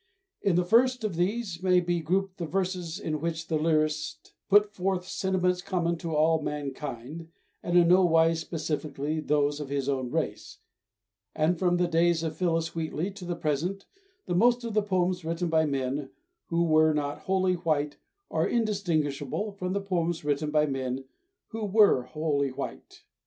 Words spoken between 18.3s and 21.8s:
are indistinguishable from the poems written by men who